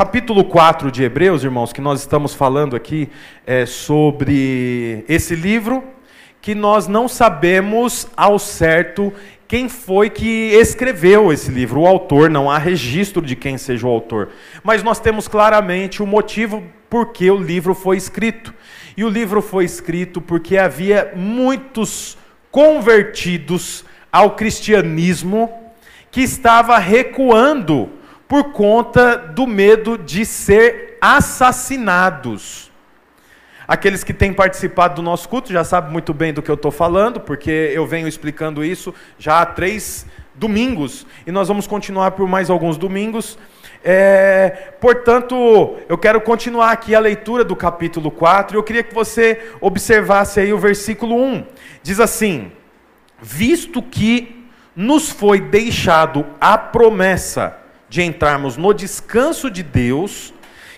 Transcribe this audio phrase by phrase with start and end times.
[0.00, 3.10] capítulo 4 de Hebreus, irmãos, que nós estamos falando aqui
[3.46, 5.84] é, sobre esse livro,
[6.40, 9.12] que nós não sabemos ao certo
[9.46, 13.90] quem foi que escreveu esse livro, o autor, não há registro de quem seja o
[13.90, 14.30] autor.
[14.64, 18.54] Mas nós temos claramente o motivo por que o livro foi escrito.
[18.96, 22.16] E o livro foi escrito porque havia muitos
[22.50, 25.52] convertidos ao cristianismo
[26.10, 27.99] que estava recuando
[28.30, 32.70] por conta do medo de ser assassinados.
[33.66, 36.70] Aqueles que têm participado do nosso culto já sabem muito bem do que eu estou
[36.70, 42.28] falando, porque eu venho explicando isso já há três domingos e nós vamos continuar por
[42.28, 43.36] mais alguns domingos.
[43.82, 48.94] É, portanto, eu quero continuar aqui a leitura do capítulo 4 e eu queria que
[48.94, 51.46] você observasse aí o versículo 1.
[51.82, 52.52] Diz assim:
[53.20, 57.58] Visto que nos foi deixado a promessa
[57.90, 60.32] de entrarmos no descanso de Deus,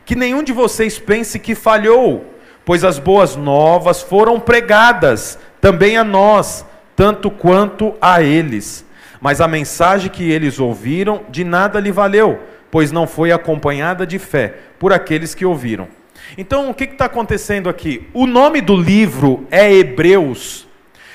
[0.04, 2.32] que nenhum de vocês pense que falhou
[2.64, 6.64] pois as boas novas foram pregadas também a nós,
[6.94, 8.84] tanto quanto a eles.
[9.20, 14.18] Mas a mensagem que eles ouviram de nada lhe valeu, pois não foi acompanhada de
[14.18, 15.88] fé por aqueles que ouviram.
[16.36, 18.08] Então, o que está acontecendo aqui?
[18.12, 20.66] O nome do livro é Hebreus,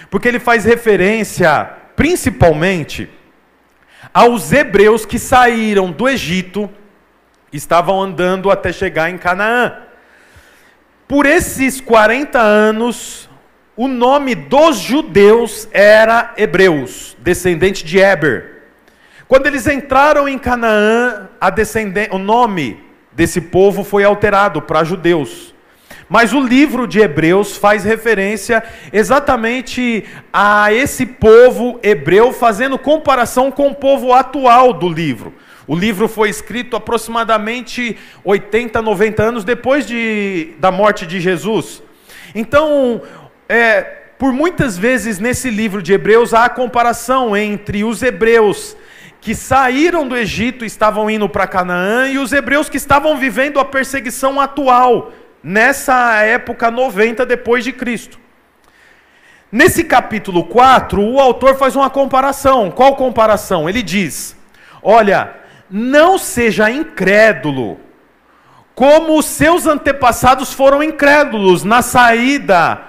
[0.10, 3.10] porque ele faz referência, principalmente,
[4.18, 6.68] aos hebreus que saíram do Egito,
[7.54, 9.78] estavam andando até chegar em Canaã.
[11.08, 13.30] Por esses 40 anos,
[13.76, 18.64] o nome dos judeus era Hebreus, descendente de Eber.
[19.28, 21.30] Quando eles entraram em Canaã,
[22.10, 25.54] o nome desse povo foi alterado para judeus.
[26.10, 28.64] Mas o livro de Hebreus faz referência
[28.94, 35.34] exatamente a esse povo hebreu, fazendo comparação com o povo atual do livro.
[35.68, 41.84] O livro foi escrito aproximadamente 80, 90 anos depois de, da morte de Jesus.
[42.34, 43.02] Então,
[43.50, 43.82] é,
[44.18, 48.78] por muitas vezes nesse livro de Hebreus há a comparação entre os hebreus
[49.20, 53.60] que saíram do Egito e estavam indo para Canaã e os hebreus que estavam vivendo
[53.60, 55.12] a perseguição atual
[55.44, 58.20] nessa época 90 depois de Cristo.
[59.52, 62.70] Nesse capítulo 4, o autor faz uma comparação.
[62.70, 63.70] Qual comparação?
[63.70, 64.36] Ele diz:
[64.82, 65.34] Olha,
[65.70, 67.80] não seja incrédulo,
[68.76, 72.82] como os seus antepassados foram incrédulos na saída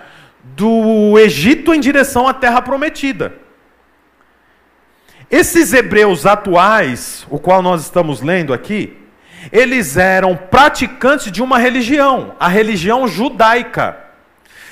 [0.43, 3.35] do Egito em direção à terra prometida.
[5.31, 8.97] Esses hebreus atuais, o qual nós estamos lendo aqui,
[9.53, 13.97] eles eram praticantes de uma religião, a religião judaica.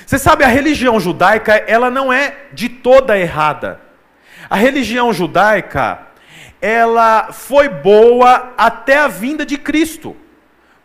[0.05, 3.81] Você sabe, a religião judaica, ela não é de toda errada.
[4.49, 5.99] A religião judaica,
[6.61, 10.15] ela foi boa até a vinda de Cristo.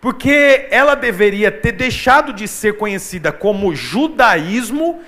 [0.00, 5.00] Porque ela deveria ter deixado de ser conhecida como judaísmo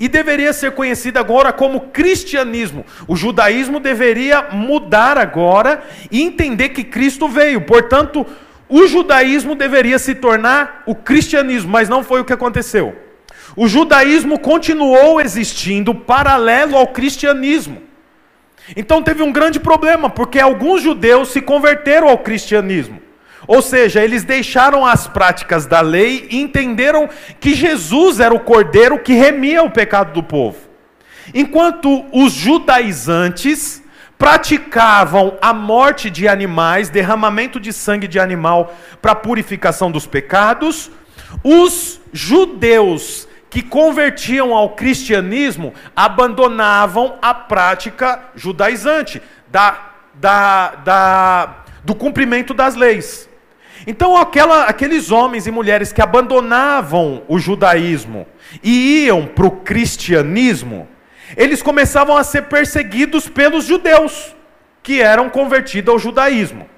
[0.00, 2.86] e deveria ser conhecida agora como cristianismo.
[3.06, 7.60] O judaísmo deveria mudar agora e entender que Cristo veio.
[7.60, 8.26] Portanto,
[8.66, 12.96] o judaísmo deveria se tornar o cristianismo, mas não foi o que aconteceu.
[13.54, 17.82] O judaísmo continuou existindo paralelo ao cristianismo.
[18.74, 23.02] Então teve um grande problema, porque alguns judeus se converteram ao cristianismo.
[23.46, 27.08] Ou seja, eles deixaram as práticas da lei e entenderam
[27.38, 30.58] que Jesus era o cordeiro que remia o pecado do povo.
[31.32, 33.82] Enquanto os judaizantes
[34.18, 40.90] praticavam a morte de animais, derramamento de sangue de animal para purificação dos pecados,
[41.42, 52.52] os judeus que convertiam ao cristianismo abandonavam a prática judaizante, da, da, da, do cumprimento
[52.52, 53.29] das leis.
[53.86, 58.26] Então, aquela, aqueles homens e mulheres que abandonavam o judaísmo
[58.62, 60.86] e iam para o cristianismo,
[61.36, 64.34] eles começavam a ser perseguidos pelos judeus,
[64.82, 66.68] que eram convertidos ao judaísmo.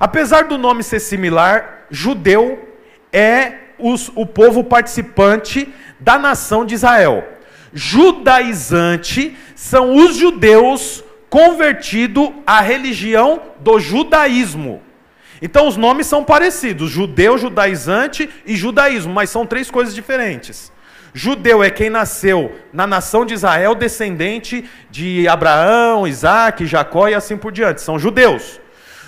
[0.00, 2.68] Apesar do nome ser similar, judeu
[3.12, 7.26] é os, o povo participante da nação de Israel.
[7.72, 14.80] Judaizante são os judeus convertidos à religião do judaísmo.
[15.40, 20.72] Então os nomes são parecidos: judeu, judaizante e judaísmo, mas são três coisas diferentes.
[21.12, 27.38] Judeu é quem nasceu na nação de Israel, descendente de Abraão, Isaac, Jacó e assim
[27.38, 27.80] por diante.
[27.80, 28.60] São judeus.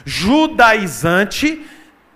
[0.07, 1.67] Judaizante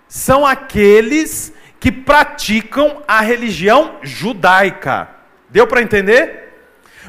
[0.07, 5.09] são aqueles que praticam a religião judaica.
[5.49, 6.53] Deu para entender?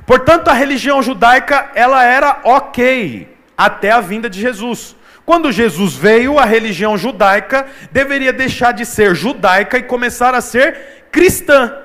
[0.04, 4.94] Portanto, a religião judaica ela era ok até a vinda de Jesus.
[5.24, 11.06] Quando Jesus veio, a religião judaica deveria deixar de ser judaica e começar a ser
[11.10, 11.78] cristã.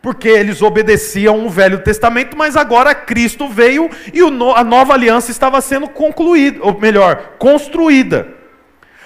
[0.00, 5.60] Porque eles obedeciam o Velho Testamento, mas agora Cristo veio e a nova aliança estava
[5.60, 8.28] sendo concluída, ou melhor, construída.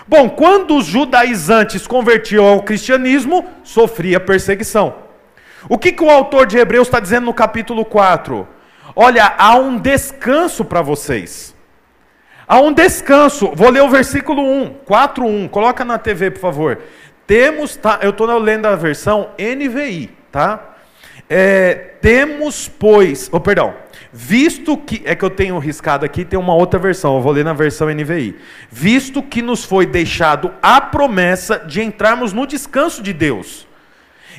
[0.06, 4.94] Bom, quando os judaizantes convertiam ao cristianismo, sofria perseguição.
[5.68, 8.46] O que, que o autor de Hebreus está dizendo no capítulo 4?
[8.94, 11.53] Olha, há um descanso para vocês.
[12.54, 13.50] Há um descanso.
[13.52, 15.48] Vou ler o versículo 1, 4, 1.
[15.48, 16.78] Coloca na TV, por favor.
[17.26, 20.76] Temos, tá, eu estou lendo a versão NVI, tá?
[21.28, 23.74] É, temos, pois, oh, perdão,
[24.12, 27.44] visto que, é que eu tenho riscado aqui, tem uma outra versão, eu vou ler
[27.44, 28.36] na versão NVI.
[28.70, 33.66] Visto que nos foi deixado a promessa de entrarmos no descanso de Deus.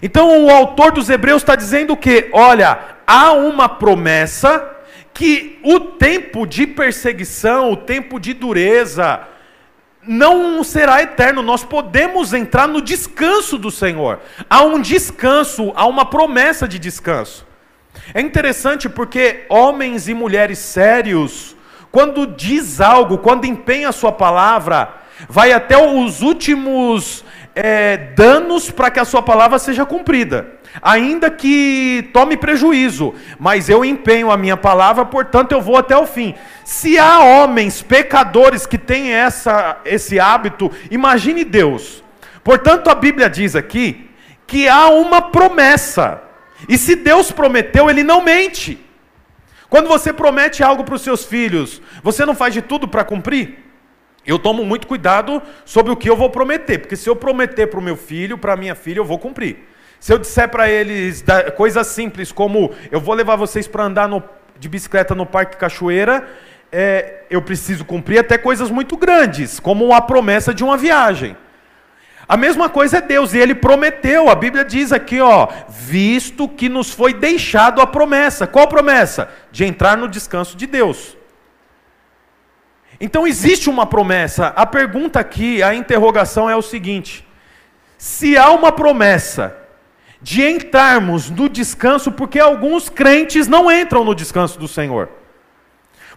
[0.01, 4.74] Então o autor dos Hebreus está dizendo que, olha, há uma promessa
[5.15, 9.21] que o tempo de perseguição, o tempo de dureza,
[10.05, 14.19] não será eterno, nós podemos entrar no descanso do Senhor.
[14.49, 17.47] Há um descanso, há uma promessa de descanso.
[18.13, 21.55] É interessante porque homens e mulheres sérios,
[21.91, 24.95] quando diz algo, quando empenha a sua palavra,
[25.29, 27.23] vai até os últimos
[27.55, 33.85] é, danos para que a sua palavra seja cumprida ainda que tome prejuízo, mas eu
[33.85, 36.35] empenho a minha palavra, portanto eu vou até o fim.
[36.63, 42.03] Se há homens pecadores que têm essa, esse hábito, imagine Deus.
[42.43, 44.09] Portanto, a Bíblia diz aqui
[44.45, 46.21] que há uma promessa,
[46.69, 48.79] e se Deus prometeu, Ele não mente.
[49.67, 53.64] Quando você promete algo para os seus filhos, você não faz de tudo para cumprir?
[54.25, 57.79] Eu tomo muito cuidado sobre o que eu vou prometer, porque se eu prometer para
[57.79, 59.67] o meu filho, para minha filha, eu vou cumprir.
[59.99, 61.23] Se eu disser para eles
[61.55, 64.23] coisas simples como eu vou levar vocês para andar no,
[64.59, 66.27] de bicicleta no Parque Cachoeira,
[66.71, 71.37] é, eu preciso cumprir até coisas muito grandes, como a promessa de uma viagem.
[72.27, 76.67] A mesma coisa é Deus, e Ele prometeu, a Bíblia diz aqui, ó, visto que
[76.67, 78.47] nos foi deixado a promessa.
[78.47, 79.29] Qual promessa?
[79.51, 81.14] De entrar no descanso de Deus.
[82.99, 84.47] Então existe uma promessa.
[84.47, 87.25] A pergunta aqui, a interrogação é o seguinte:
[87.97, 89.55] se há uma promessa,
[90.21, 95.09] de entrarmos no descanso, porque alguns crentes não entram no descanso do Senhor.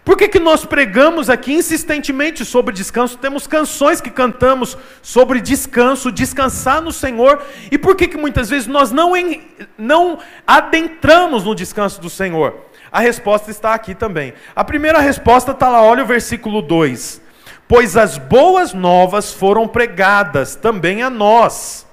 [0.03, 3.17] Por que, que nós pregamos aqui insistentemente sobre descanso?
[3.17, 7.43] Temos canções que cantamos sobre descanso, descansar no Senhor.
[7.69, 9.47] E por que, que muitas vezes nós não, em,
[9.77, 10.17] não
[10.47, 12.68] adentramos no descanso do Senhor?
[12.91, 14.33] A resposta está aqui também.
[14.55, 17.21] A primeira resposta está lá, olha o versículo 2.
[17.67, 21.87] Pois as boas novas foram pregadas também a nós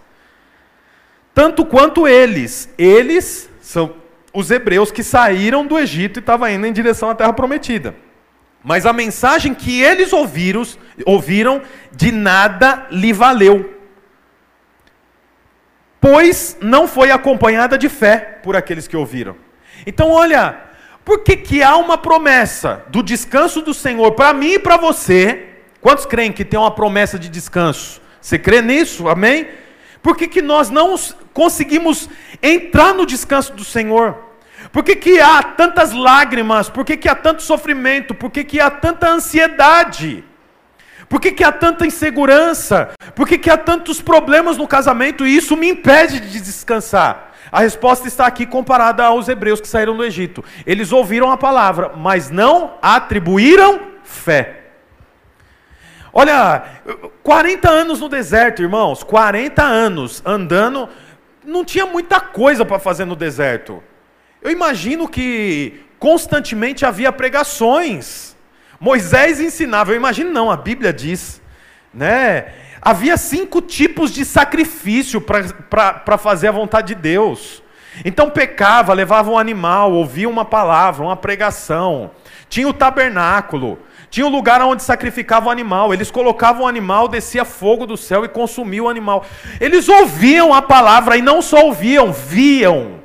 [1.36, 2.72] tanto quanto eles.
[2.78, 3.94] Eles são
[4.32, 7.94] os hebreus que saíram do Egito e estavam indo em direção à terra prometida.
[8.64, 10.62] Mas a mensagem que eles ouviram,
[11.04, 11.60] ouviram
[11.92, 13.78] de nada lhe valeu.
[16.00, 19.36] Pois não foi acompanhada de fé por aqueles que ouviram.
[19.86, 20.58] Então, olha,
[21.06, 25.50] por que, que há uma promessa do descanso do Senhor para mim e para você?
[25.80, 28.02] Quantos creem que tem uma promessa de descanso?
[28.20, 29.08] Você crê nisso?
[29.08, 29.46] Amém?
[30.02, 30.96] Por que, que nós não
[31.32, 32.08] conseguimos
[32.42, 34.18] entrar no descanso do Senhor?
[34.72, 36.68] Por que, que há tantas lágrimas?
[36.68, 38.12] Por que, que há tanto sofrimento?
[38.12, 40.24] Por que, que há tanta ansiedade?
[41.08, 42.90] Por que, que há tanta insegurança?
[43.14, 47.25] Por que, que há tantos problemas no casamento e isso me impede de descansar?
[47.50, 50.44] A resposta está aqui comparada aos hebreus que saíram do Egito.
[50.66, 54.64] Eles ouviram a palavra, mas não atribuíram fé.
[56.12, 56.64] Olha,
[57.22, 60.88] 40 anos no deserto, irmãos, 40 anos andando,
[61.44, 63.82] não tinha muita coisa para fazer no deserto.
[64.40, 68.34] Eu imagino que constantemente havia pregações.
[68.80, 71.40] Moisés ensinava, eu imagino não, a Bíblia diz,
[71.92, 72.46] né?
[72.86, 77.60] Havia cinco tipos de sacrifício para fazer a vontade de Deus.
[78.04, 82.12] Então pecava, levava um animal, ouvia uma palavra, uma pregação.
[82.48, 83.80] Tinha o tabernáculo.
[84.08, 85.92] Tinha um lugar onde sacrificavam o animal.
[85.92, 89.24] Eles colocavam o animal, descia fogo do céu e consumia o animal.
[89.60, 93.00] Eles ouviam a palavra e não só ouviam, viam.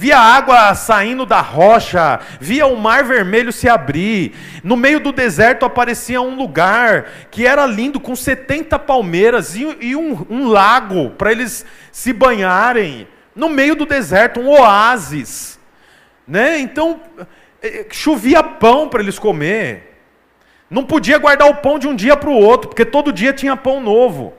[0.00, 4.32] Via água saindo da rocha, via o mar vermelho se abrir.
[4.62, 9.96] No meio do deserto aparecia um lugar que era lindo, com 70 palmeiras e, e
[9.96, 13.08] um, um lago para eles se banharem.
[13.34, 15.58] No meio do deserto, um oásis.
[16.28, 16.60] Né?
[16.60, 17.00] Então,
[17.60, 19.98] eh, chovia pão para eles comer.
[20.70, 23.56] Não podia guardar o pão de um dia para o outro, porque todo dia tinha
[23.56, 24.32] pão novo.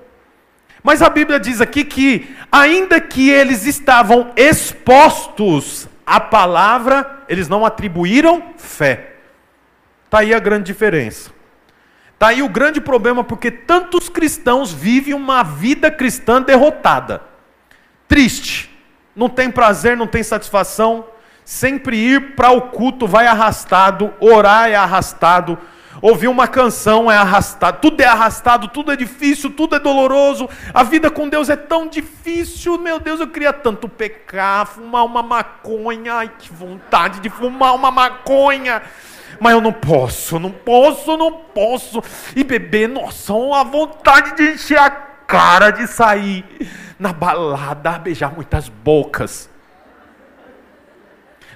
[0.84, 7.66] Mas a Bíblia diz aqui que, ainda que eles estavam expostos à palavra, eles não
[7.66, 9.16] atribuíram fé.
[10.06, 11.32] Está aí a grande diferença.
[12.18, 17.22] Tá aí o grande problema porque tantos cristãos vivem uma vida cristã derrotada.
[18.08, 18.70] Triste.
[19.16, 21.06] Não tem prazer, não tem satisfação.
[21.46, 25.58] Sempre ir para o culto vai arrastado, orar é arrastado,
[26.02, 30.50] ouvir uma canção é arrastado, tudo é arrastado, tudo é difícil, tudo é doloroso.
[30.74, 35.22] A vida com Deus é tão difícil, meu Deus, eu queria tanto pecar, fumar uma
[35.24, 38.82] maconha, ai que vontade de fumar uma maconha
[39.40, 42.04] mas eu não posso, não posso, não posso.
[42.36, 46.44] E beber, nossa, uma vontade de encher a cara de sair
[46.98, 49.50] na balada, beijar muitas bocas.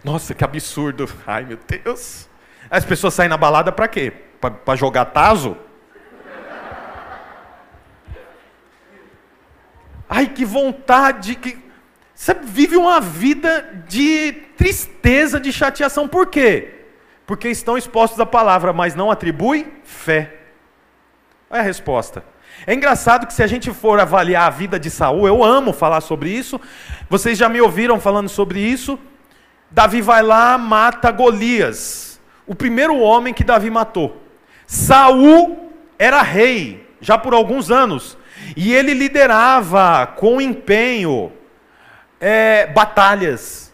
[0.04, 1.10] Nossa, que absurdo.
[1.26, 2.30] Ai, meu Deus.
[2.70, 4.14] As pessoas saem na balada para quê?
[4.50, 5.58] Para jogar taso?
[10.10, 11.58] Ai, que vontade, que
[12.14, 16.08] você vive uma vida de tristeza, de chateação.
[16.08, 16.86] Por quê?
[17.26, 20.36] Porque estão expostos à palavra, mas não atribuem fé.
[21.50, 22.24] Olha a resposta.
[22.66, 26.02] É engraçado que se a gente for avaliar a vida de Saul, eu amo falar
[26.02, 26.62] sobre isso.
[27.10, 29.00] Vocês já me ouviram falando sobre isso.
[29.72, 34.23] Davi vai lá, mata Golias, o primeiro homem que Davi matou.
[34.66, 38.18] Saul era rei já por alguns anos
[38.56, 41.32] e ele liderava com empenho
[42.20, 43.74] é, batalhas.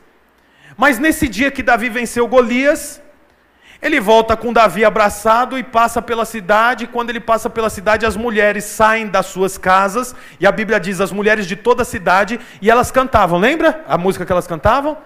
[0.78, 3.02] Mas nesse dia que Davi venceu Golias,
[3.82, 6.88] ele volta com Davi abraçado e passa pela cidade.
[6.88, 11.00] Quando ele passa pela cidade, as mulheres saem das suas casas, e a Bíblia diz
[11.00, 13.40] as mulheres de toda a cidade, e elas cantavam.
[13.40, 14.98] Lembra a música que elas cantavam?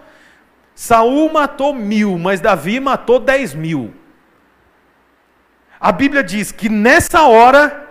[0.75, 3.93] Saul matou mil, mas Davi matou dez mil.
[5.83, 7.89] A Bíblia diz que nessa hora,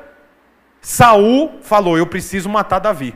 [0.81, 3.15] Saul falou: Eu preciso matar Davi.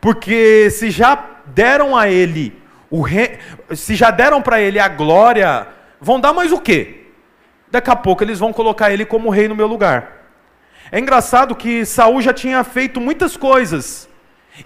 [0.00, 2.56] Porque se já deram a ele
[2.88, 3.40] o re...
[3.74, 5.66] se já deram para ele a glória
[6.00, 7.06] Vão dar mais o quê?
[7.70, 10.26] Daqui a pouco eles vão colocar ele como rei no meu lugar.
[10.92, 14.06] É engraçado que Saul já tinha feito muitas coisas.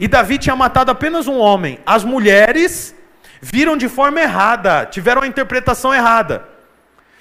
[0.01, 1.79] E Davi tinha matado apenas um homem.
[1.87, 2.93] As mulheres
[3.41, 6.58] viram de forma errada, tiveram a interpretação errada.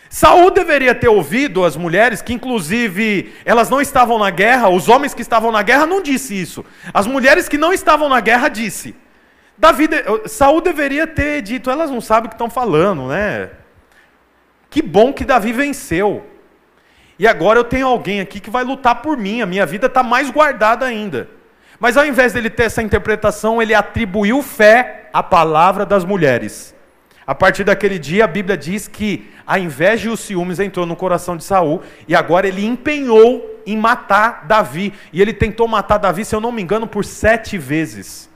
[0.10, 5.14] Saul deveria ter ouvido as mulheres, que inclusive elas não estavam na guerra, os homens
[5.14, 6.66] que estavam na guerra não disse isso.
[6.94, 8.96] As mulheres que não estavam na guerra disse.
[9.58, 9.90] Davi,
[10.28, 13.50] Saul deveria ter dito, elas não sabem o que estão falando, né?
[14.70, 16.26] Que bom que Davi venceu.
[17.20, 20.04] E agora eu tenho alguém aqui que vai lutar por mim, a minha vida está
[20.04, 21.28] mais guardada ainda.
[21.80, 26.76] Mas ao invés dele ter essa interpretação, ele atribuiu fé à palavra das mulheres.
[27.28, 30.96] A partir daquele dia, a Bíblia diz que a inveja e os ciúmes entrou no
[30.96, 34.94] coração de Saul e agora ele empenhou em matar Davi.
[35.12, 38.30] E ele tentou matar Davi, se eu não me engano, por sete vezes.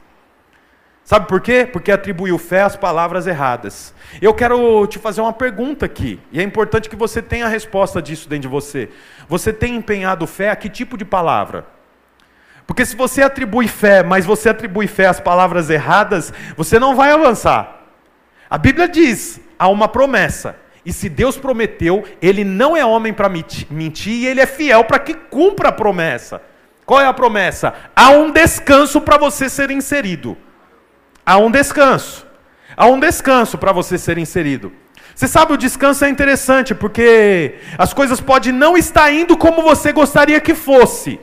[1.06, 1.66] Sabe por quê?
[1.66, 3.94] Porque atribuiu fé às palavras erradas.
[4.22, 8.02] Eu quero te fazer uma pergunta aqui, e é importante que você tenha a resposta
[8.02, 8.90] disso dentro de você.
[9.28, 11.66] Você tem empenhado fé a que tipo de palavra?
[12.68, 17.12] Porque se você atribui fé, mas você atribui fé às palavras erradas, você não vai
[17.12, 17.81] avançar.
[18.52, 20.58] A Bíblia diz: há uma promessa.
[20.86, 25.00] E se Deus prometeu, Ele não é homem para mentir e Ele é fiel para
[25.00, 26.42] que cumpra a promessa.
[26.86, 27.74] Qual é a promessa?
[27.96, 30.36] Há um descanso para você ser inserido.
[31.26, 32.28] Há um descanso.
[32.76, 34.74] Há um descanso para você ser inserido.
[35.16, 39.92] Você sabe, o descanso é interessante, porque as coisas podem não estar indo como você
[39.92, 41.20] gostaria que fosse,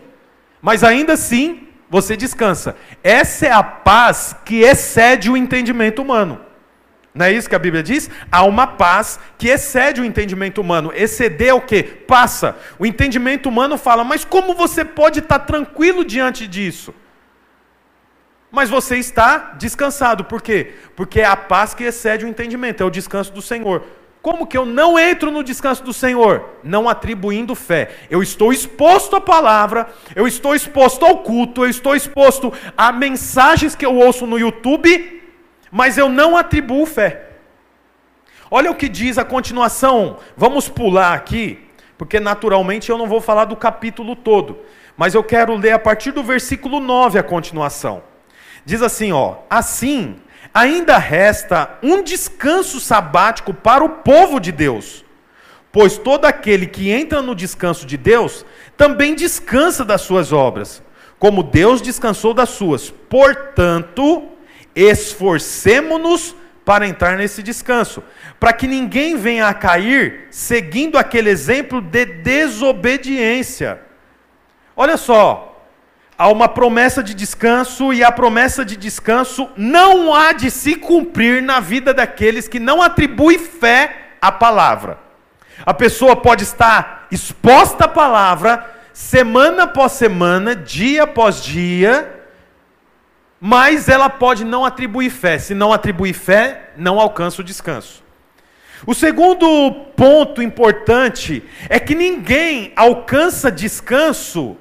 [0.62, 2.76] mas ainda assim você descansa.
[3.02, 6.47] Essa é a paz que excede o entendimento humano.
[7.18, 8.08] Não é isso que a Bíblia diz?
[8.30, 10.92] Há uma paz que excede o entendimento humano.
[10.94, 11.82] Exceder é o que?
[11.82, 12.56] Passa.
[12.78, 16.94] O entendimento humano fala, mas como você pode estar tranquilo diante disso?
[18.52, 20.26] Mas você está descansado.
[20.26, 20.74] Por quê?
[20.94, 23.82] Porque é a paz que excede o entendimento, é o descanso do Senhor.
[24.22, 26.48] Como que eu não entro no descanso do Senhor?
[26.62, 27.96] Não atribuindo fé.
[28.08, 33.74] Eu estou exposto à palavra, eu estou exposto ao culto, eu estou exposto a mensagens
[33.74, 35.17] que eu ouço no YouTube,
[35.70, 37.28] mas eu não atribuo fé.
[38.50, 40.18] Olha o que diz a continuação.
[40.36, 44.58] Vamos pular aqui, porque naturalmente eu não vou falar do capítulo todo,
[44.96, 48.02] mas eu quero ler a partir do versículo 9 a continuação.
[48.64, 50.16] Diz assim, ó: Assim,
[50.52, 55.04] ainda resta um descanso sabático para o povo de Deus.
[55.70, 58.44] Pois todo aquele que entra no descanso de Deus
[58.76, 60.82] também descansa das suas obras,
[61.18, 62.90] como Deus descansou das suas.
[62.90, 64.28] Portanto,
[64.78, 68.02] esforcemo-nos para entrar nesse descanso,
[68.38, 73.80] para que ninguém venha a cair seguindo aquele exemplo de desobediência.
[74.76, 75.66] Olha só,
[76.16, 81.42] há uma promessa de descanso e a promessa de descanso não há de se cumprir
[81.42, 84.98] na vida daqueles que não atribuem fé à palavra.
[85.64, 92.17] A pessoa pode estar exposta à palavra, semana após semana, dia após dia,
[93.40, 95.38] mas ela pode não atribuir fé.
[95.38, 98.02] Se não atribuir fé, não alcança o descanso.
[98.86, 104.56] O segundo ponto importante é que ninguém alcança descanso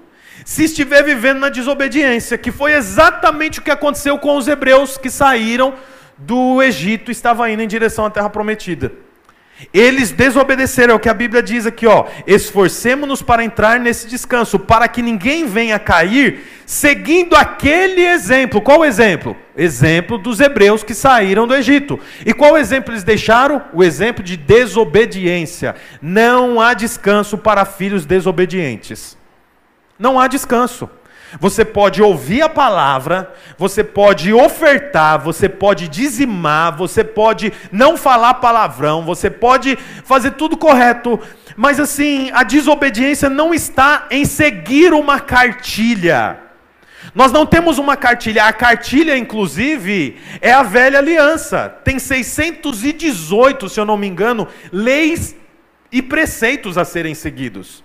[0.45, 5.09] se estiver vivendo na desobediência, que foi exatamente o que aconteceu com os hebreus que
[5.09, 5.73] saíram
[6.17, 8.91] do Egito e estavam indo em direção à terra prometida.
[9.73, 12.05] Eles desobedeceram, é o que a Bíblia diz aqui, ó.
[12.27, 18.61] Esforcemos-nos para entrar nesse descanso, para que ninguém venha cair seguindo aquele exemplo.
[18.61, 19.35] Qual o exemplo?
[19.55, 21.99] Exemplo dos hebreus que saíram do Egito.
[22.25, 23.63] E qual exemplo eles deixaram?
[23.73, 25.75] O exemplo de desobediência.
[26.01, 29.17] Não há descanso para filhos desobedientes.
[29.97, 30.87] Não há descanso.
[31.39, 38.35] Você pode ouvir a palavra, você pode ofertar, você pode dizimar, você pode não falar
[38.35, 41.19] palavrão, você pode fazer tudo correto,
[41.55, 46.39] mas assim, a desobediência não está em seguir uma cartilha.
[47.13, 51.69] Nós não temos uma cartilha, a cartilha, inclusive, é a velha aliança.
[51.83, 55.35] Tem 618, se eu não me engano, leis
[55.91, 57.83] e preceitos a serem seguidos.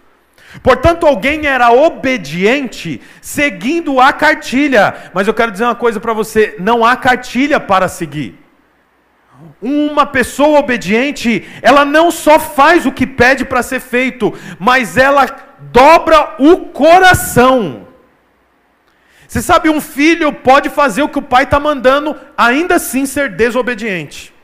[0.60, 5.10] Portanto, alguém era obediente seguindo a cartilha.
[5.14, 8.38] Mas eu quero dizer uma coisa para você: não há cartilha para seguir.
[9.60, 15.26] Uma pessoa obediente, ela não só faz o que pede para ser feito, mas ela
[15.72, 17.86] dobra o coração.
[19.26, 23.30] Você sabe, um filho pode fazer o que o pai está mandando, ainda assim ser
[23.30, 24.34] desobediente.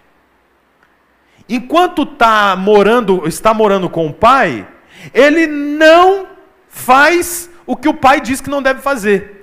[1.49, 4.67] Enquanto tá morando, está morando com o pai,
[5.13, 6.27] ele não
[6.69, 9.39] faz o que o pai diz que não deve fazer.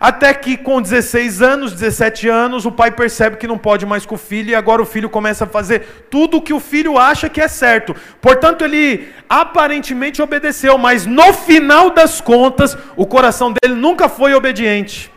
[0.00, 4.16] Até que com 16 anos, 17 anos, o pai percebe que não pode mais com
[4.16, 7.28] o filho e agora o filho começa a fazer tudo o que o filho acha
[7.28, 7.94] que é certo.
[8.20, 15.12] Portanto, ele aparentemente obedeceu, mas no final das contas, o coração dele nunca foi obediente.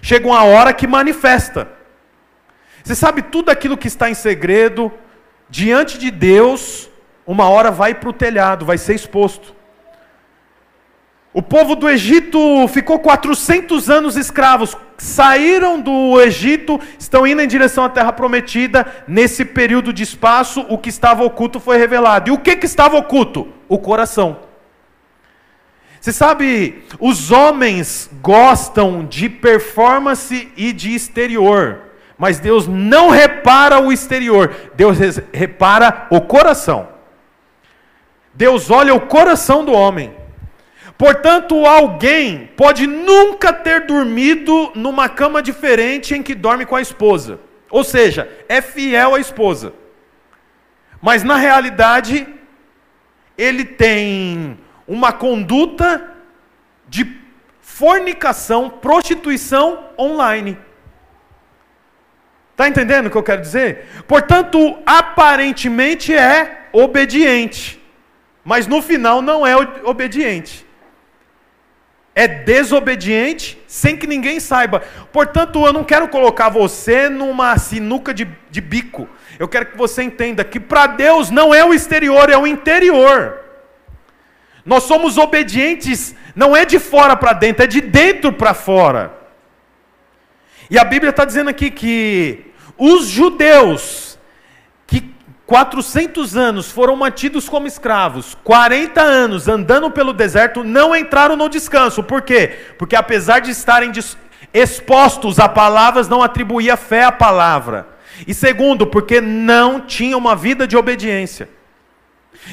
[0.00, 1.68] Chega uma hora que manifesta.
[2.82, 4.92] Você sabe tudo aquilo que está em segredo
[5.48, 6.90] diante de Deus,
[7.26, 9.54] uma hora vai para o telhado, vai ser exposto.
[11.34, 17.82] O povo do Egito ficou 400 anos escravos, saíram do Egito, estão indo em direção
[17.82, 18.86] à terra prometida.
[19.08, 22.30] Nesse período de espaço, o que estava oculto foi revelado.
[22.30, 23.48] E o que, que estava oculto?
[23.68, 24.38] O coração.
[26.00, 31.80] Você sabe, os homens gostam de performance e de exterior,
[32.16, 34.98] mas Deus não repara o exterior, Deus
[35.32, 36.93] repara o coração.
[38.34, 40.14] Deus olha o coração do homem.
[40.98, 47.38] Portanto, alguém pode nunca ter dormido numa cama diferente em que dorme com a esposa.
[47.70, 49.72] Ou seja, é fiel à esposa.
[51.00, 52.26] Mas na realidade,
[53.36, 56.10] ele tem uma conduta
[56.88, 57.20] de
[57.60, 60.56] fornicação, prostituição online.
[62.52, 63.86] Está entendendo o que eu quero dizer?
[64.06, 67.83] Portanto, aparentemente é obediente
[68.44, 70.66] mas no final não é obediente.
[72.14, 74.82] É desobediente sem que ninguém saiba.
[75.12, 79.08] Portanto, eu não quero colocar você numa sinuca de, de bico.
[79.38, 83.40] Eu quero que você entenda que para Deus não é o exterior, é o interior.
[84.64, 89.12] Nós somos obedientes, não é de fora para dentro, é de dentro para fora.
[90.70, 94.13] E a Bíblia está dizendo aqui que os judeus
[95.54, 102.02] 400 anos foram mantidos como escravos, 40 anos andando pelo deserto, não entraram no descanso.
[102.02, 102.58] Por quê?
[102.76, 103.92] Porque apesar de estarem
[104.52, 107.86] expostos a palavras, não atribuía fé à palavra.
[108.26, 111.48] E segundo, porque não tinha uma vida de obediência.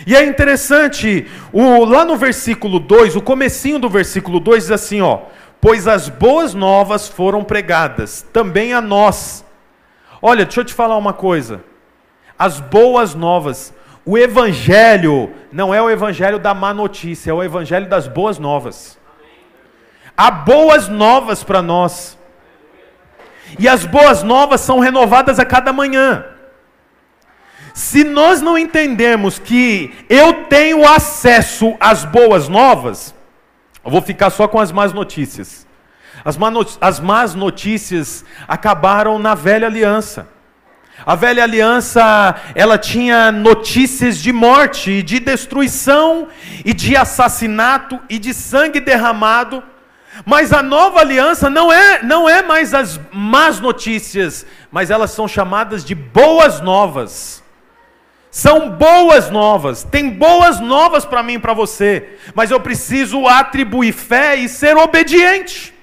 [0.05, 5.01] E é interessante, o, lá no versículo 2, o comecinho do versículo 2 diz assim,
[5.01, 5.21] ó:
[5.59, 9.43] "Pois as boas novas foram pregadas também a nós".
[10.21, 11.70] Olha, deixa eu te falar uma coisa
[12.41, 13.71] as boas novas.
[14.03, 18.97] O evangelho não é o evangelho da má notícia, é o evangelho das boas novas.
[20.17, 22.17] Há boas novas para nós.
[23.59, 26.25] E as boas novas são renovadas a cada manhã.
[27.75, 33.13] Se nós não entendermos que eu tenho acesso às boas novas,
[33.85, 35.67] eu vou ficar só com as más notícias.
[36.81, 40.27] As más notícias acabaram na velha aliança.
[41.05, 46.27] A velha aliança, ela tinha notícias de morte, de destruição
[46.63, 49.63] e de assassinato e de sangue derramado.
[50.25, 55.27] Mas a nova aliança não é, não é mais as más notícias, mas elas são
[55.27, 57.41] chamadas de boas novas.
[58.29, 63.91] São boas novas, tem boas novas para mim e para você, mas eu preciso atribuir
[63.91, 65.73] fé e ser obediente.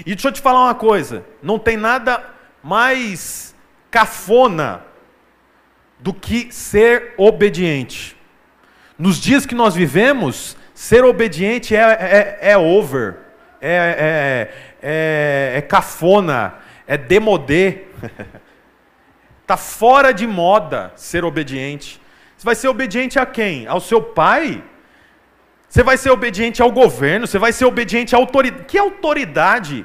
[0.00, 2.22] E deixa eu te falar uma coisa: não tem nada
[2.62, 3.47] mais
[3.90, 4.82] cafona
[5.98, 8.16] do que ser obediente.
[8.98, 13.16] Nos dias que nós vivemos, ser obediente é, é, é over,
[13.60, 16.54] é, é, é, é cafona,
[16.86, 17.86] é demodê.
[19.42, 22.00] Está fora de moda ser obediente.
[22.36, 23.66] Você vai ser obediente a quem?
[23.66, 24.62] Ao seu pai?
[25.68, 27.26] Você vai ser obediente ao governo?
[27.26, 28.64] Você vai ser obediente à autoridade?
[28.64, 29.84] Que autoridade?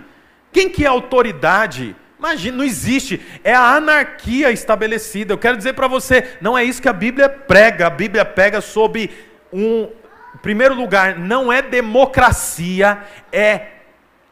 [0.51, 1.95] Quem que é autoridade?
[2.23, 3.19] Imagina, não existe.
[3.43, 5.33] É a anarquia estabelecida.
[5.33, 7.87] Eu quero dizer para você, não é isso que a Bíblia prega.
[7.87, 9.11] A Bíblia pega sobre
[9.51, 9.89] um,
[10.33, 13.67] em primeiro lugar, não é democracia, é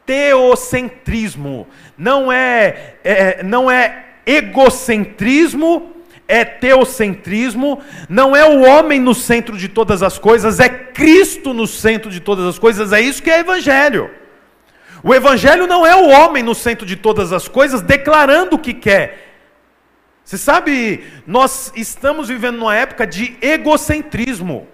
[0.06, 1.68] teocentrismo.
[1.98, 5.90] Não é, é não é egocentrismo
[6.28, 11.66] é teocentrismo, não é o homem no centro de todas as coisas, é Cristo no
[11.66, 14.21] centro de todas as coisas, é isso que é evangelho.
[15.02, 18.72] O evangelho não é o homem no centro de todas as coisas declarando o que
[18.72, 19.30] quer.
[20.24, 24.68] Você sabe, nós estamos vivendo numa época de egocentrismo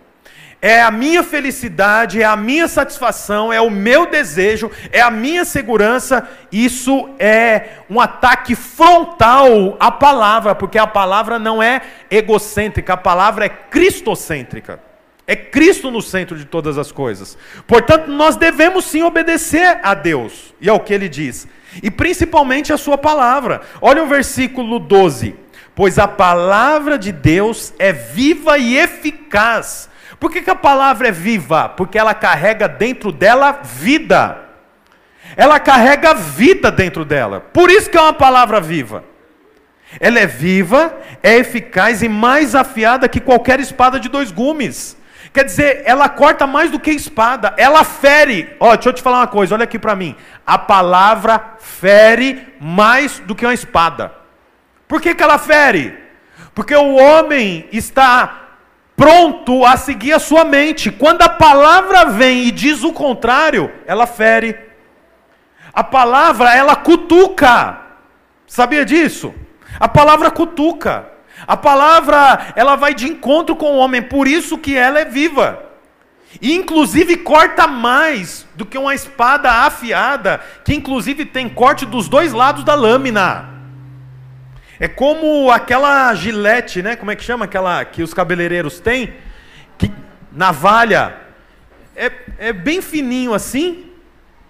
[0.61, 5.45] é a minha felicidade, é a minha satisfação, é o meu desejo, é a minha
[5.45, 6.29] segurança.
[6.51, 13.47] Isso é um ataque frontal à palavra, porque a palavra não é egocêntrica, a palavra
[13.47, 14.81] é cristocêntrica.
[15.29, 17.39] É Cristo no centro de todas as coisas.
[17.67, 21.47] Portanto, nós devemos sim obedecer a Deus e ao que ele diz,
[21.81, 23.61] e principalmente a sua palavra.
[23.81, 25.37] Olha o versículo 12.
[25.75, 29.89] Pois a palavra de Deus é viva e eficaz
[30.19, 31.69] por que, que a palavra é viva?
[31.69, 34.39] Porque ela carrega dentro dela vida.
[35.37, 37.41] Ela carrega vida dentro dela.
[37.41, 39.05] Por isso que é uma palavra viva.
[40.01, 44.98] Ela é viva, é eficaz e mais afiada que qualquer espada de dois gumes.
[45.33, 48.57] Quer dizer, ela corta mais do que espada, ela fere.
[48.59, 50.17] Ó, deixa eu te falar uma coisa, olha aqui para mim.
[50.47, 54.13] A palavra fere mais do que uma espada.
[54.87, 55.99] Por que, que ela fere?
[56.55, 58.49] Porque o homem está
[58.97, 60.91] pronto a seguir a sua mente.
[60.91, 64.59] Quando a palavra vem e diz o contrário, ela fere.
[65.73, 67.79] A palavra, ela cutuca.
[68.47, 69.33] Sabia disso?
[69.79, 71.18] A palavra cutuca.
[71.47, 75.63] A palavra, ela vai de encontro com o homem, por isso que ela é viva.
[76.41, 82.33] E inclusive corta mais do que uma espada afiada, que inclusive tem corte dos dois
[82.33, 83.49] lados da lâmina.
[84.79, 86.95] É como aquela gilete, né?
[86.95, 89.13] Como é que chama aquela que os cabeleireiros têm?
[89.77, 89.91] Que
[90.31, 91.17] navalha.
[91.97, 93.91] É, é bem fininho assim,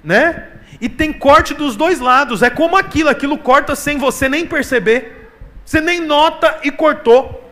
[0.05, 0.49] né?
[0.81, 2.43] E tem corte dos dois lados.
[2.43, 5.18] É como aquilo, aquilo corta sem você nem perceber.
[5.69, 7.45] Você nem nota e cortou.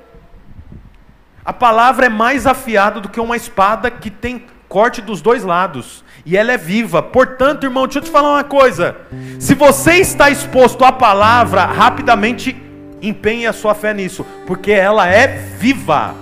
[1.44, 6.02] A palavra é mais afiada do que uma espada que tem corte dos dois lados.
[6.24, 7.02] E ela é viva.
[7.02, 8.96] Portanto, irmão, deixa eu te falar uma coisa.
[9.38, 12.57] Se você está exposto à palavra, rapidamente
[13.02, 16.14] Empenhe a sua fé nisso, porque ela é viva.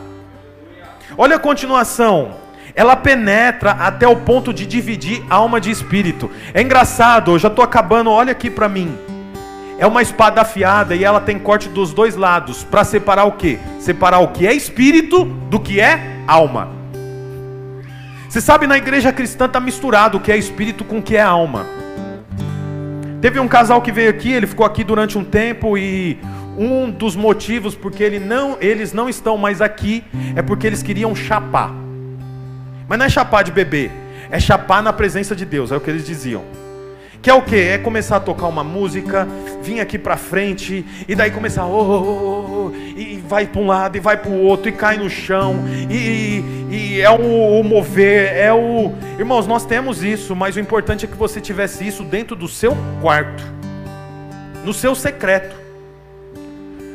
[1.16, 2.33] Olha a continuação.
[2.74, 6.28] Ela penetra até o ponto de dividir alma de espírito.
[6.52, 8.98] É engraçado, eu já estou acabando, olha aqui para mim.
[9.85, 13.59] É uma espada afiada e ela tem corte dos dois lados para separar o que?
[13.79, 16.70] Separar o que é espírito do que é alma.
[18.27, 21.20] Você sabe, na igreja cristã está misturado o que é espírito com o que é
[21.20, 21.66] alma.
[23.20, 26.18] Teve um casal que veio aqui, ele ficou aqui durante um tempo e
[26.57, 30.03] um dos motivos porque ele não, eles não estão mais aqui
[30.35, 31.70] é porque eles queriam chapar.
[32.88, 33.90] Mas não é chapar de bebê,
[34.31, 36.63] é chapar na presença de Deus, é o que eles diziam.
[37.25, 37.57] Que é o que?
[37.57, 39.27] É começar a tocar uma música,
[39.63, 43.67] vir aqui pra frente, e daí começar, oh, oh, oh, oh e vai para um
[43.67, 47.65] lado, e vai para o outro, e cai no chão, e, e é o, o,
[47.65, 48.93] mover, é o.
[49.19, 52.77] Irmãos, nós temos isso, mas o importante é que você tivesse isso dentro do seu
[53.01, 53.43] quarto,
[54.63, 55.57] no seu secreto.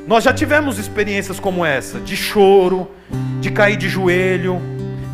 [0.06, 2.88] Nós já tivemos experiências como essa, de choro,
[3.42, 4.62] de cair de joelho,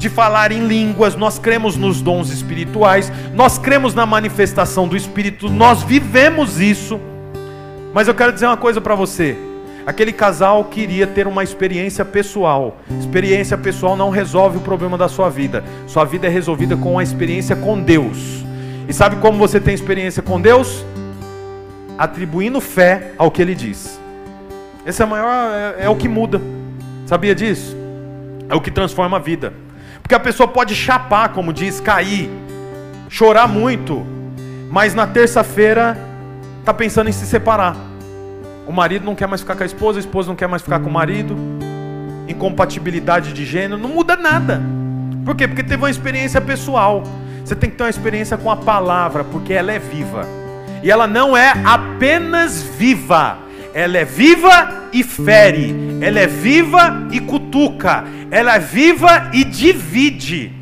[0.05, 5.49] de falar em línguas, nós cremos nos dons espirituais, nós cremos na manifestação do Espírito,
[5.49, 6.99] nós vivemos isso.
[7.91, 9.35] Mas eu quero dizer uma coisa para você.
[9.83, 12.77] Aquele casal queria ter uma experiência pessoal.
[12.99, 15.63] Experiência pessoal não resolve o problema da sua vida.
[15.87, 18.45] Sua vida é resolvida com a experiência com Deus.
[18.87, 20.85] E sabe como você tem experiência com Deus?
[21.97, 23.99] Atribuindo fé ao que Ele diz.
[24.85, 26.39] Esse é, maior, é, é o que muda.
[27.07, 27.75] Sabia disso?
[28.47, 29.64] É o que transforma a vida.
[30.05, 32.29] Porque a pessoa pode chapar, como diz, cair,
[33.09, 34.05] chorar muito,
[34.69, 35.97] mas na terça-feira
[36.59, 37.75] está pensando em se separar.
[38.67, 40.79] O marido não quer mais ficar com a esposa, a esposa não quer mais ficar
[40.79, 41.35] com o marido.
[42.27, 44.61] incompatibilidade de gênero, não muda nada.
[45.25, 45.47] Por quê?
[45.47, 47.01] Porque teve uma experiência pessoal.
[47.43, 50.21] Você tem que ter uma experiência com a palavra, porque ela é viva.
[50.83, 53.39] E ela não é apenas viva,
[53.75, 60.53] ela é viva e fere, ela é viva e cutuca, ela é viva e divide.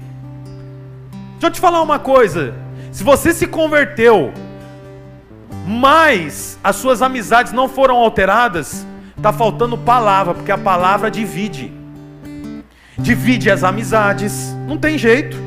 [1.33, 2.55] Deixa eu te falar uma coisa:
[2.91, 4.33] se você se converteu,
[5.67, 8.83] mas as suas amizades não foram alteradas,
[9.15, 11.71] está faltando palavra, porque a palavra divide.
[12.97, 15.37] Divide as amizades, não tem jeito.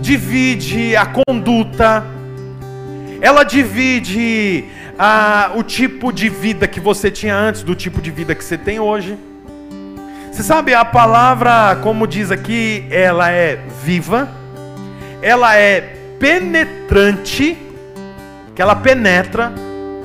[0.00, 2.02] Divide a conduta,
[3.20, 4.64] ela divide
[4.98, 8.56] ah, o tipo de vida que você tinha antes do tipo de vida que você
[8.56, 9.18] tem hoje.
[10.30, 14.28] Você sabe, a palavra, como diz aqui, ela é viva,
[15.22, 15.80] ela é
[16.18, 17.56] penetrante,
[18.54, 19.52] que ela penetra,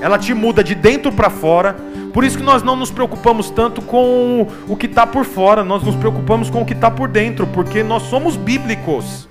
[0.01, 1.75] ela te muda de dentro para fora.
[2.13, 5.83] Por isso que nós não nos preocupamos tanto com o que está por fora, nós
[5.83, 9.28] nos preocupamos com o que está por dentro, porque nós somos bíblicos.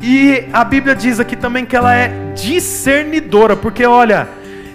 [0.00, 4.28] E a Bíblia diz aqui também que ela é discernidora, porque olha,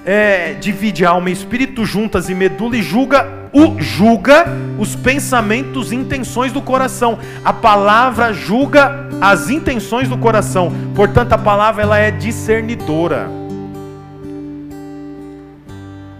[0.06, 4.46] é, divide alma e espírito juntas e medula e julga o julga
[4.78, 7.18] os pensamentos e intenções do coração.
[7.44, 10.72] A palavra julga as intenções do coração.
[10.94, 13.28] Portanto, a palavra ela é discernidora.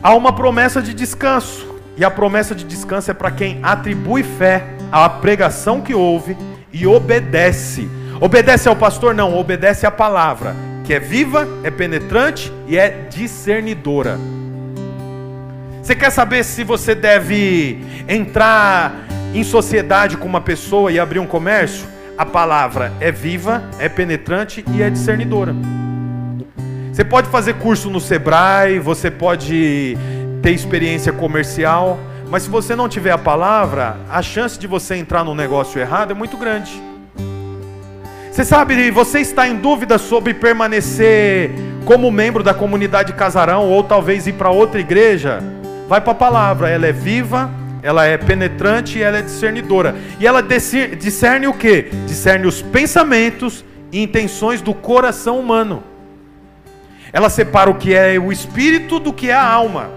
[0.02, 4.64] Há uma promessa de descanso, e a promessa de descanso é para quem atribui fé
[4.92, 6.38] à pregação que ouve
[6.72, 7.90] e obedece.
[8.20, 9.14] Obedece ao pastor?
[9.14, 14.18] Não, obedece à palavra, que é viva, é penetrante e é discernidora.
[15.82, 21.28] Você quer saber se você deve entrar em sociedade com uma pessoa e abrir um
[21.28, 21.86] comércio?
[22.18, 25.54] A palavra é viva, é penetrante e é discernidora.
[26.92, 29.98] Você pode fazer curso no Sebrae, você pode
[30.42, 32.00] ter experiência comercial,
[32.30, 36.12] mas se você não tiver a palavra, a chance de você entrar no negócio errado
[36.12, 36.95] é muito grande.
[38.36, 41.52] Você sabe, você está em dúvida sobre permanecer
[41.86, 45.42] como membro da comunidade Casarão ou talvez ir para outra igreja?
[45.88, 47.50] Vai para a palavra, ela é viva,
[47.82, 49.96] ela é penetrante e ela é discernidora.
[50.20, 51.84] E ela discerne o que?
[52.06, 55.82] Discerne os pensamentos e intenções do coração humano.
[57.14, 59.92] Ela separa o que é o espírito do que é a alma.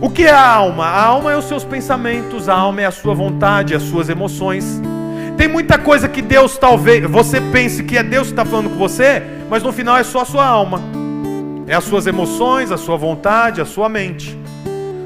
[0.00, 0.86] O que é a alma?
[0.86, 4.80] A alma é os seus pensamentos, a alma é a sua vontade, as suas emoções.
[5.42, 8.76] Tem muita coisa que Deus talvez você pense que é Deus que está falando com
[8.76, 10.80] você, mas no final é só a sua alma,
[11.66, 14.38] é as suas emoções, a sua vontade, a sua mente.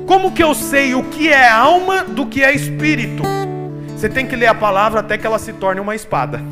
[0.04, 3.22] Como que eu sei o que é alma do que é espírito?
[3.88, 6.42] Você tem que ler a palavra até que ela se torne uma espada.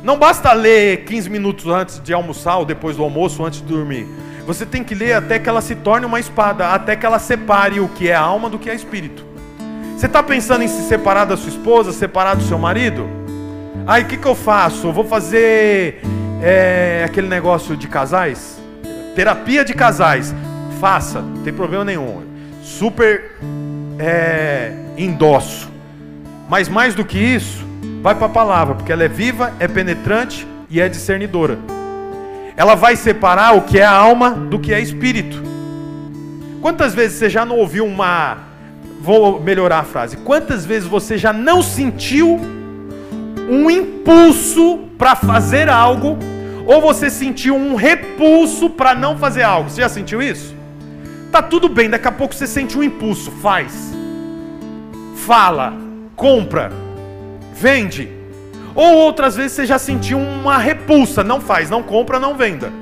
[0.00, 4.06] Não basta ler 15 minutos antes de almoçar ou depois do almoço, antes de dormir.
[4.46, 7.80] Você tem que ler até que ela se torne uma espada, até que ela separe
[7.80, 9.33] o que é alma do que é espírito.
[9.96, 13.08] Você está pensando em se separar da sua esposa, separar do seu marido?
[13.86, 14.88] Aí o que, que eu faço?
[14.88, 16.00] Eu vou fazer
[16.42, 18.58] é, aquele negócio de casais?
[19.14, 20.34] Terapia de casais.
[20.80, 22.22] Faça, não tem problema nenhum.
[22.62, 23.36] Super
[23.98, 25.70] é, endosso.
[26.48, 27.64] Mas mais do que isso,
[28.02, 31.56] vai para a palavra, porque ela é viva, é penetrante e é discernidora.
[32.56, 35.42] Ela vai separar o que é alma do que é espírito.
[36.60, 38.53] Quantas vezes você já não ouviu uma
[39.04, 40.16] Vou melhorar a frase.
[40.16, 42.40] Quantas vezes você já não sentiu
[43.50, 46.16] um impulso para fazer algo,
[46.64, 49.68] ou você sentiu um repulso para não fazer algo?
[49.68, 50.54] Você já sentiu isso?
[51.30, 53.94] Tá tudo bem, daqui a pouco você sente um impulso, faz.
[55.16, 55.74] Fala,
[56.16, 56.72] compra,
[57.52, 58.08] vende.
[58.74, 62.72] Ou outras vezes você já sentiu uma repulsa, não faz, não compra, não venda.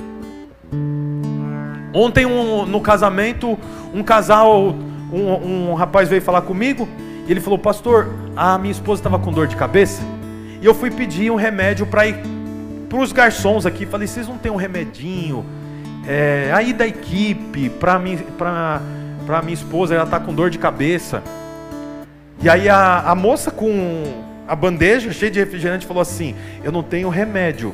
[1.92, 3.58] Ontem um, no casamento,
[3.92, 4.76] um casal
[5.12, 6.88] um, um rapaz veio falar comigo
[7.26, 10.02] e ele falou: Pastor, a minha esposa estava com dor de cabeça
[10.60, 12.16] e eu fui pedir um remédio para ir
[12.88, 13.84] para os garçons aqui.
[13.84, 15.44] Falei: Vocês não tem um remedinho
[16.06, 18.80] é, aí da equipe para mim, para
[19.26, 19.94] para minha esposa?
[19.94, 21.22] Ela está com dor de cabeça.
[22.42, 24.04] E aí a, a moça com
[24.48, 27.72] a bandeja cheia de refrigerante falou assim: Eu não tenho remédio,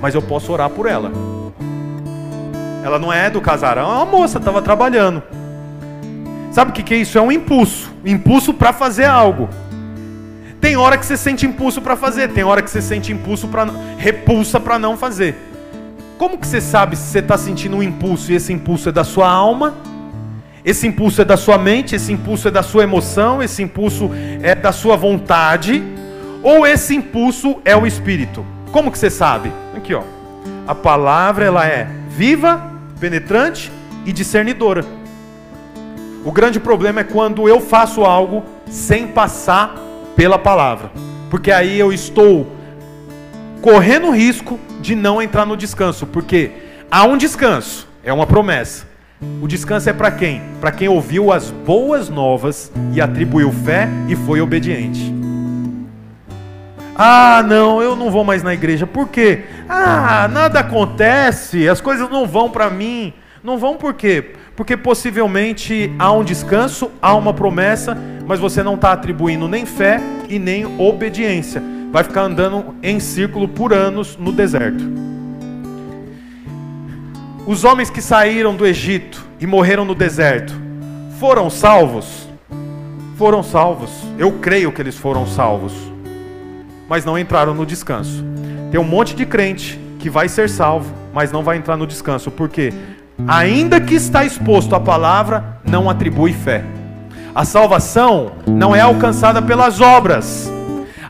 [0.00, 1.10] mas eu posso orar por ela.
[2.84, 5.22] Ela não é do casarão, é uma moça, estava trabalhando.
[6.54, 7.18] Sabe o que é isso?
[7.18, 7.90] É um impulso.
[8.04, 9.48] Impulso para fazer algo.
[10.60, 13.66] Tem hora que você sente impulso para fazer, tem hora que você sente impulso para
[13.98, 15.34] repulsa para não fazer.
[16.16, 19.02] Como que você sabe se você está sentindo um impulso e esse impulso é da
[19.02, 19.74] sua alma?
[20.64, 24.54] Esse impulso é da sua mente, esse impulso é da sua emoção, esse impulso é
[24.54, 25.82] da sua vontade,
[26.40, 28.46] ou esse impulso é o espírito?
[28.70, 29.52] Como que você sabe?
[29.76, 30.04] Aqui, ó.
[30.68, 32.62] A palavra ela é viva,
[33.00, 33.72] penetrante
[34.06, 34.84] e discernidora.
[36.24, 39.74] O grande problema é quando eu faço algo sem passar
[40.16, 40.90] pela palavra.
[41.28, 42.46] Porque aí eu estou
[43.60, 46.06] correndo o risco de não entrar no descanso.
[46.06, 46.50] Porque
[46.90, 48.86] há um descanso, é uma promessa.
[49.42, 50.40] O descanso é para quem?
[50.60, 55.14] Para quem ouviu as boas novas e atribuiu fé e foi obediente.
[56.96, 58.86] Ah, não, eu não vou mais na igreja.
[58.86, 59.44] Por quê?
[59.68, 63.12] Ah, nada acontece, as coisas não vão para mim.
[63.44, 64.32] Não vão por quê?
[64.56, 70.00] Porque possivelmente há um descanso, há uma promessa, mas você não está atribuindo nem fé
[70.28, 71.62] e nem obediência.
[71.92, 74.82] Vai ficar andando em círculo por anos no deserto.
[77.46, 80.52] Os homens que saíram do Egito e morreram no deserto
[81.20, 82.26] foram salvos?
[83.16, 83.90] Foram salvos.
[84.18, 85.94] Eu creio que eles foram salvos
[86.88, 88.24] mas não entraram no descanso.
[88.70, 92.30] Tem um monte de crente que vai ser salvo, mas não vai entrar no descanso,
[92.30, 92.72] porque
[93.26, 96.64] ainda que está exposto à palavra, não atribui fé.
[97.34, 100.50] A salvação não é alcançada pelas obras.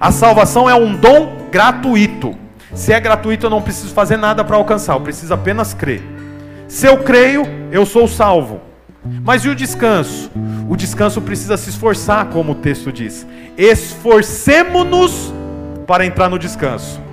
[0.01, 2.35] A salvação é um dom gratuito.
[2.75, 6.03] Se é gratuito, eu não preciso fazer nada para alcançar, eu preciso apenas crer.
[6.67, 8.61] Se eu creio, eu sou salvo.
[9.23, 10.31] Mas e o descanso?
[10.69, 13.27] O descanso precisa se esforçar, como o texto diz.
[13.57, 15.33] Esforcemo-nos
[15.87, 17.04] para entrar no descanso.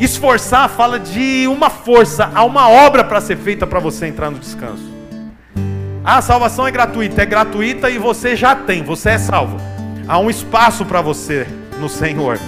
[0.00, 4.38] Esforçar fala de uma força, há uma obra para ser feita para você entrar no
[4.38, 4.90] descanso.
[6.02, 9.58] A salvação é gratuita, é gratuita e você já tem, você é salvo.
[10.08, 11.46] Há um espaço para você
[11.78, 12.38] no Senhor.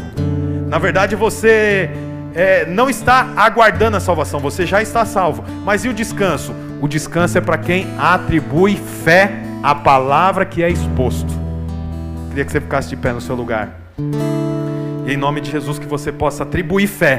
[0.67, 1.91] Na verdade, você
[2.35, 5.45] é, não está aguardando a salvação, você já está salvo.
[5.63, 6.55] Mas e o descanso?
[6.81, 9.31] O descanso é para quem atribui fé
[9.63, 11.31] à palavra que é exposto.
[12.31, 13.79] Queria que você ficasse de pé no seu lugar.
[15.13, 17.19] Em nome de Jesus que você possa atribuir fé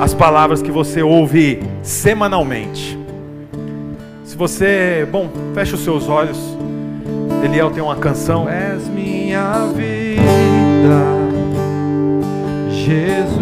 [0.00, 2.98] às palavras que você ouve semanalmente.
[4.24, 6.38] Se você, bom, feche os seus olhos.
[7.44, 8.48] Eliel tem uma canção.
[8.48, 11.04] És minha vida,
[12.70, 13.36] Jesus.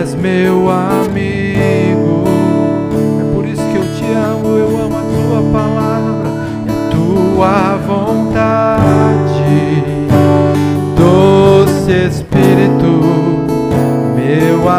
[0.00, 2.24] És meu amigo.
[3.20, 6.28] É por isso que eu te amo, eu amo a tua palavra
[6.66, 8.71] e a tua vontade.
[14.62, 14.70] Meu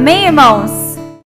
[0.00, 0.79] Amém, irmãos?